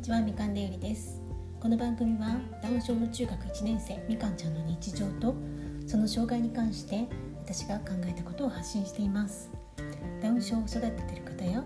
[0.00, 1.20] ちはみかんでゆりです。
[1.60, 5.34] この番組はダウン症の中学1年生みかんちゃんの日常と
[5.86, 7.06] その障害に関して
[7.44, 9.50] 私が考えたことを発信しています。
[10.22, 11.62] ダウン症を育てている方や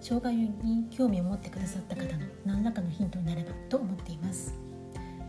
[0.00, 4.54] 障害に興味を持ってくださった方の何らかのヒントになればと思っています。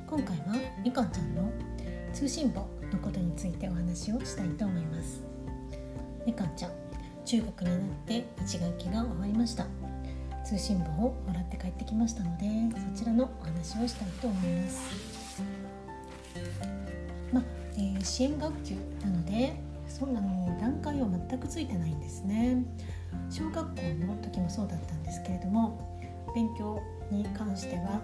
[0.08, 1.52] 今回はみかんちゃんの
[2.14, 5.22] 通信簿のことについてお話をしたいと思います。
[6.26, 6.72] みかんちゃん
[7.26, 9.79] 中学になって1学期が終わりました。
[10.50, 12.46] 通信簿をもらって帰ってきましたので
[12.96, 15.44] そちらのお話をしたいと思います。
[17.32, 17.44] まあ、
[17.76, 18.74] えー、支援学級
[19.04, 19.54] なので
[19.88, 22.66] そんなの段階は全くついてないんですね。
[23.30, 26.02] 小学校の時もそうだったんですけれども
[26.34, 26.82] 勉強
[27.12, 28.02] に関しては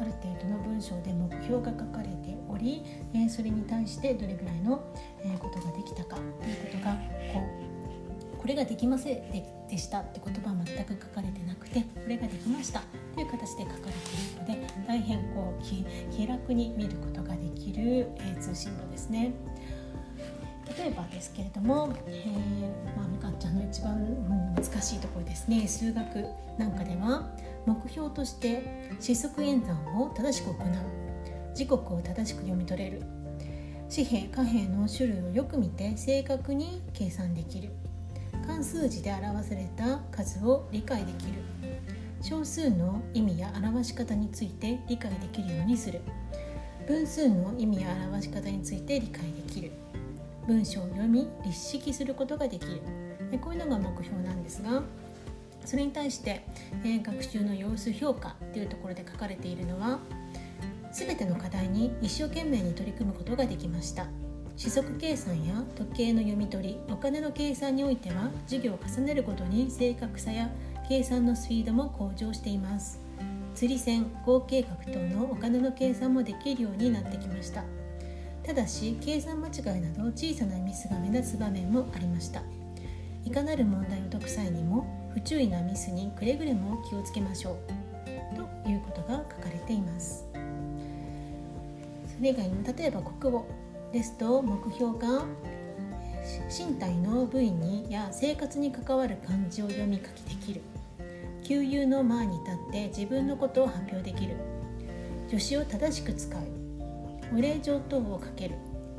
[0.00, 2.84] ある程度の文章で目標が書かれており、
[3.14, 4.80] えそれに対してどれぐらいの、
[5.24, 6.94] えことができたかということが
[7.34, 7.69] こう
[8.40, 12.80] これができませんででしたって言葉は全く書かれてなくてこれができました
[13.14, 13.92] という形で書かれ
[14.46, 15.62] ているので大変こう
[16.10, 19.32] 気楽に見ることができる、えー、通信簿ですね。
[20.78, 25.66] 例えばですけれども、えーまあ、みかんちゃんの一番難しいところですね。
[25.66, 26.24] 数学
[26.58, 27.28] なんかでは
[27.66, 31.54] 目標として四則演算を正しく行う。
[31.54, 33.02] 時刻を正しく読み取れる。
[33.94, 37.70] 紙幣貨幣の種類をよく見て正確に計算できる。
[38.50, 41.32] 漢数字で表された数を理解できる。
[42.20, 46.00] 少数の意味や表し方について理解できるようにする。
[46.84, 49.70] 分数の意味や表し方について理解できる。
[50.48, 52.82] 文章を読み立式することができる。
[53.40, 54.82] こういうのが目標なんですが
[55.64, 56.44] それに対して、
[56.82, 60.00] えー、学習の様子評価というところで書かれているのは
[60.92, 64.08] 全ての課題に一生懸命に取り組むことができました。
[64.60, 70.50] 四則計算や時計の読み取りお金の計算においては授業を重ねるごとに正確さや
[70.86, 73.00] 計算のスピードも向上しています。
[73.54, 77.64] 釣り線合計額等のお金の計算もできるようになってきました。
[78.42, 82.42] ただし計算間違いなど小さなミスが目立つ場面もありました。
[83.24, 88.36] いかなる問題を解く際にも不注意なミスにくれぐれも気をつけましょう。
[88.36, 90.26] ということが書かれています。
[92.14, 93.46] それ以外にも例えば国語。
[93.92, 95.24] ですと目標が
[96.48, 100.60] 身体の部位にや生活に関わる漢字を読み書きできる。
[101.42, 104.36] 旧友の前に立って自分のことを発表できる。
[105.26, 106.40] 助詞を正しく使う。
[107.36, 108.54] お礼状等を書ける。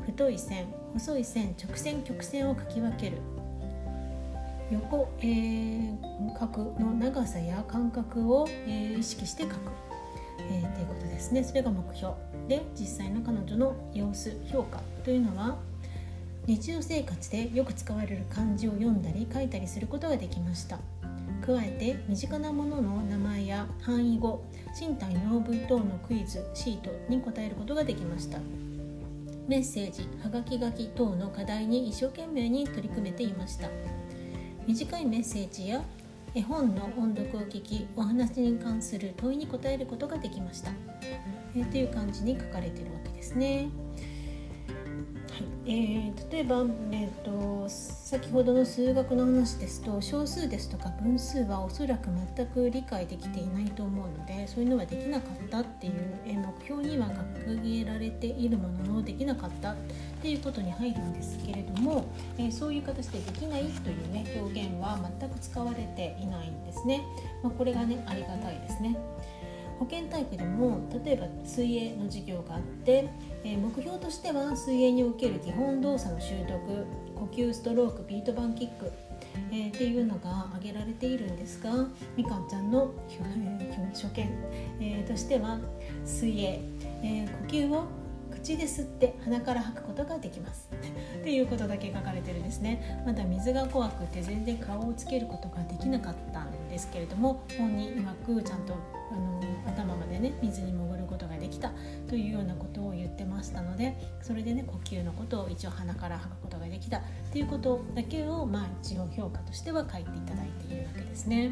[0.06, 3.18] 太い線細い線直線曲線を書き分ける。
[4.72, 9.91] 横、えー、角の長さや間隔を、えー、意識して書く。
[10.50, 11.44] えー、ということですね。
[11.44, 12.14] それが目標。
[12.48, 15.58] で実際の彼女の様子評価というのは
[16.48, 20.80] 日常生活でよく使われる漢字を読んだり書いたりすることができました。
[21.46, 24.44] 加えて身近なものの名前や範囲語
[24.80, 28.40] 身体の部位等のクイズシートに答えることができました。
[29.48, 33.70] メッセージはがき書き等の課題に一生懸命に取り組めていました。
[34.68, 35.84] 短いメッセージや
[36.34, 40.72] 絵本の音読を聞きお話に関する問いに答えることができました、
[41.54, 43.70] えー、という感じに書かれてるわけですね。
[45.02, 55.94] はいえー、例えば、えーと、先ほどの数学の話ですと小数ですとか分数はおそらく全く理解できていないと思うのでそういうのはできなかったっていう、
[56.26, 57.08] え目標には
[57.46, 59.76] 掲げられているもののできなかったっ
[60.22, 62.06] ていうことに入るんですけれども、
[62.38, 67.04] えー、そういう形でできないという、ね、表現は全く使われていないんですね。
[67.44, 68.98] まあ、これがねありがたいですね。
[69.82, 73.10] 保健体育でも例えば水泳の授業があって、
[73.44, 78.92] えー、目標としては水泳における基本動作の習得呼吸ストロークビート板キック、
[79.52, 81.72] えー、っていうのが挙げられているんですが
[82.16, 82.92] みかんちゃんの
[83.92, 84.30] 初見、
[84.80, 85.58] えー、としては
[86.06, 86.60] 水泳、
[87.02, 87.86] え呼吸を
[88.30, 90.70] 口で吸って鼻から吐くことができます。
[91.22, 93.04] っていうことだけ書かれてるんですね。
[93.06, 96.48] まだ水が怖くて全然顔をつけることができなかった。
[96.72, 98.74] ですけれども本人曰くちゃんと
[99.12, 101.74] あの頭までね水に潜ることができた
[102.08, 107.02] というようなことを言ってましたのでそれでね呼吸のことを一応鼻から吐くことができたっ
[107.32, 111.52] ていうことだけをまあ一応評価としては書いていただいているわけですね。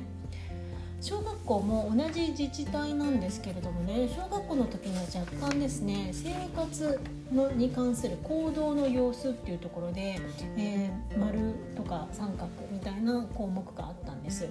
[1.02, 7.00] 小学校も同じ自治体なんですけれどもね小学校の時には若干ですね生活
[7.34, 10.20] のに関する行動の様子っていうところで、
[10.58, 14.50] えー、丸とか三角みたいな項目があったんです。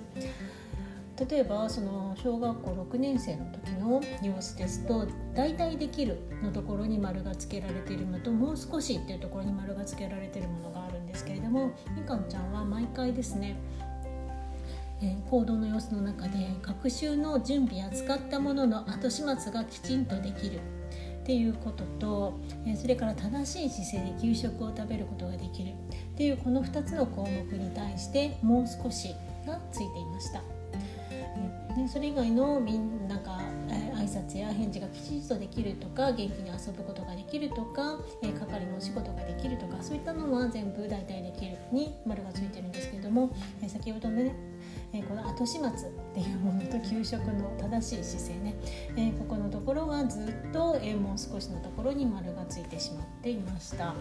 [1.29, 5.05] 例えばその小学校6年生の時の様子ですと
[5.35, 13.57] 「大体できる」のところに丸がつけられているのと「もう少し」っていうところに丸がつけられているものがあるんですけれどもみかんちゃんは毎回ですね
[15.01, 20.61] え、行動の様子の中で学習の準備や使ったものの後始末がきちんとできる
[21.29, 25.75] っていうことと、えそれから正しい姿勢で給食を食べることができるっ
[26.17, 29.15] ていうこの2つの項目に対してもう少し
[29.47, 30.43] がついていました。
[31.77, 43.31] でそれ以外のみんなが、え挨拶や返事がきちんとできるとか元気に遊ぶことができるとか、え係のお仕事ができるとかそういったのは全部大体できるに丸がついてるんですけれども、
[43.63, 44.35] え先ほどね
[44.93, 45.71] えこの後始末っ
[46.15, 48.55] ていうものと給食の正しい姿勢ね、
[48.97, 53.95] えここのところはずっと、えもう少しのところに丸がついてしまっていました。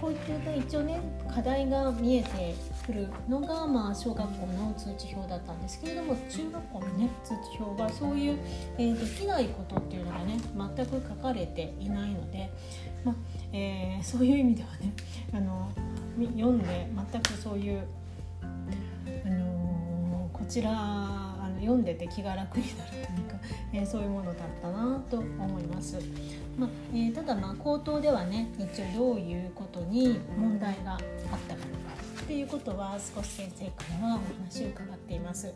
[0.00, 1.00] こういった一応ね
[1.32, 2.54] 課題が見えて
[2.86, 8.38] くるのが、まあ、小学校の通知表だったんですけれども中学校のね通知表はそういう、
[8.78, 10.38] えできないことっていうのがね
[10.76, 12.50] 全く書かれていないので、
[13.04, 13.14] ま
[13.52, 14.92] えー、そういう意味ではね
[15.32, 15.70] あの
[16.36, 17.86] 読んで全くそういう
[20.44, 23.36] こちらあの読んでて気が楽になるというか、
[23.72, 25.98] えー、そういうものだったなと思います。
[26.58, 31.64] まあえー、ただまあ口頭ではね一応どういうことに問題があったかとか
[32.22, 35.50] っていうことは少し先生からはお話を伺っています。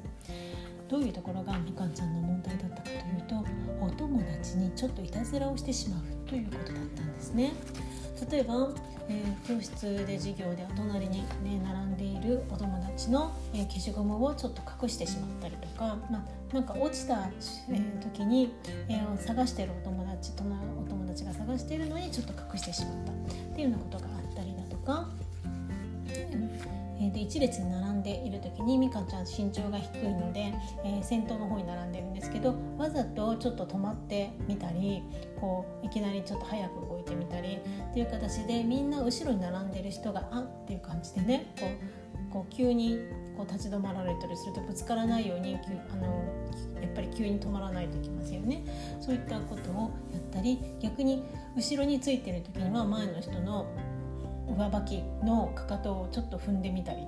[0.88, 3.44] どういうところがみかんちゃんの問題だったかというと
[3.84, 7.52] お友達にちょっといたずらをしてしまうということだったんですね。
[8.30, 8.68] 例えば、
[9.08, 17.28] えー、教室で授業でお隣に、ね、並んでいるお友達の、えー、消しゴムをちょっと隠してしまったりとか、まあ、なんか落ちた、
[17.70, 18.52] えー、時に、
[18.88, 23.14] えー、探してるお友達とのお友達が探しているのにちょっと隠してしまったっ
[23.54, 25.08] ていうようなことがあったりだとか。
[26.98, 30.52] で1列に並んでいる時にみかんちゃん身長が低いので、
[30.84, 35.02] えー、先頭の方に並んでるんですけどわざとちょっと止まってみたり
[35.40, 37.58] こういきなりちょっと早く動いてみたり
[37.90, 42.98] っていう形でみんな後ろに並んでる人があっていう感じでねこうこう急に
[43.36, 45.56] こう立ち止まられたりするとぶつからないように
[45.90, 46.06] あの
[46.80, 48.64] やっぱり急に止まらないといけませんよね。
[49.00, 51.24] そういったことをやったり逆に
[51.56, 53.66] 後ろについてる時には前の人の
[54.56, 57.06] 上履きのかかとをちょっと踏んでみたり。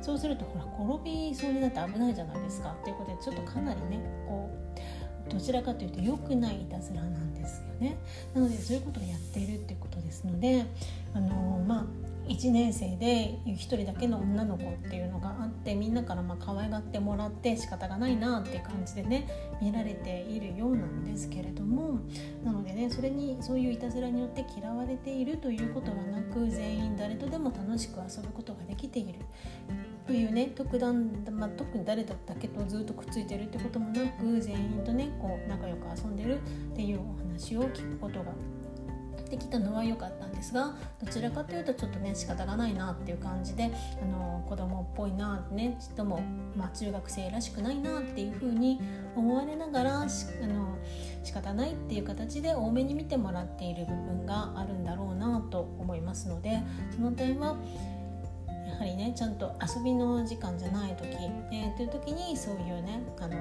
[0.00, 2.76] そうするとほら転びそうになって危ないじゃないですか。
[2.80, 4.50] っていうことでちょっとかなりねこ
[5.26, 7.96] うどちらかというと良くないいたずらなんですよね。
[8.34, 10.64] なのでそういうことをやっているっていうことですので
[11.14, 11.84] あのまあ
[12.28, 19.28] 1年生で1人だけの女の子っていうのがあってみんなからまあ可愛がってもらって仕方がないなっていう感じでね
[19.60, 22.00] 見られているようなんですけれども
[22.42, 29.20] なのでねそれにそういういたずらによって嫌われているということはなく全員誰とでも楽しく遊ぶことができている
[30.06, 36.38] というね特段、まあ、特に誰だけとずっとくっついてるってこともなく全員とねこう仲良く遊んでる
[36.72, 38.32] っていうお話を聞くことが
[39.34, 46.20] できたのは良かったんですがどちらかというとちょっとね仕方がないなっていう感じであの子供っぽいなってねちっとも、
[46.56, 48.80] まあ、中学生らしくないなっていうふうに
[49.16, 50.08] 思われながらあの
[51.24, 56.62] 仕方ないっていう形で多めに見てもらっている部分があるんだろうなと思いますので
[56.94, 57.56] その点は
[58.66, 61.08] やはりねちゃんと遊びの時間じゃない時、
[61.52, 63.36] えー、という時にそういうねあの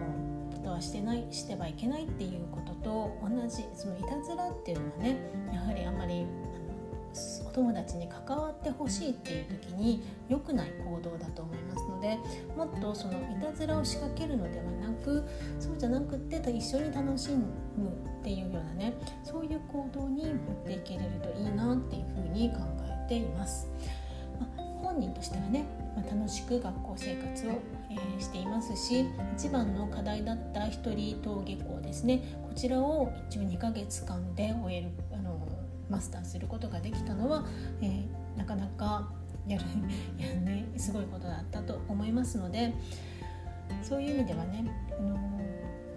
[0.51, 5.17] ことはしてないしてはいけないっていうことと同じそのいたずらっていうのはね
[5.53, 6.25] やはりあんまり
[7.45, 12.17] お友達に関わってほしいっていう時に良くない行動だと思いますので
[12.57, 15.23] もっとそのいたずらを仕掛けるのではなく
[15.59, 17.45] そうじゃなくって一緒に楽しむ
[18.21, 22.57] っていうようなねそういう行動に持っていけれるといいなっていうふうに考
[23.05, 23.69] えています。
[24.93, 27.51] 本人としてはね、まあ、楽しく学校生活を、
[27.89, 32.21] えー、していますし一番の課題だった一人登下校ですね。
[32.47, 35.47] こちらを一応2ヶ月間で終えるあの
[35.89, 37.45] マスターすることができたのは、
[37.81, 39.09] えー、なかなか
[39.47, 39.63] やる
[40.17, 42.73] やねすごいことだったと思いますので
[43.81, 44.63] そういう意味ではね、
[44.97, 45.17] あの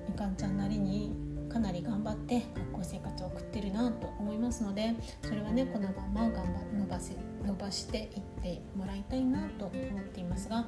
[0.08, 1.14] みかんちゃんなりに
[1.52, 7.14] かなり頑張って学校生活を送ってるなと思いますのでそれはねこのまま頑張伸ばせ
[7.46, 8.06] 伸ばしていっ
[8.42, 10.66] てもらいたいなと思っていますが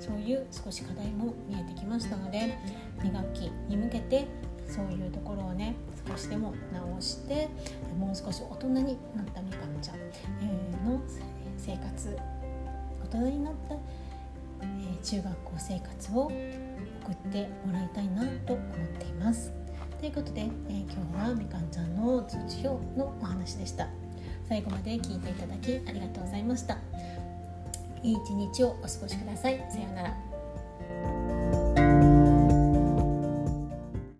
[0.00, 2.56] そういう少し課題も見えてきましたので
[2.98, 4.26] 2学期に向けて
[4.68, 5.76] そういうところをね
[6.08, 7.48] 少しでも直して
[7.98, 9.98] もう少し大人になったみかんちゃん
[10.84, 11.00] の
[11.56, 12.18] 生活
[13.04, 13.76] 大人になった
[15.02, 19.52] 中学校生活を送ってもらいたいなと思っています。
[20.00, 23.88] ということで、え、今日はみかんちゃんの通知表のお話でした
[24.48, 26.78] 最後まで聞いていただきありがとうございました。
[28.02, 29.56] いい一日をお過ごしください。
[29.70, 30.25] さようなら。